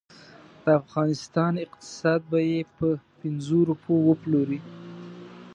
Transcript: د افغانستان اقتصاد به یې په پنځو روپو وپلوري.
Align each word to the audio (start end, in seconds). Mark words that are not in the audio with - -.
د 0.63 0.65
افغانستان 0.81 1.53
اقتصاد 1.65 2.21
به 2.31 2.39
یې 2.51 2.59
په 2.77 2.87
پنځو 3.19 3.59
روپو 3.69 3.93
وپلوري. 4.09 4.59